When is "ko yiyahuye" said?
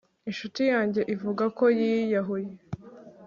1.57-2.51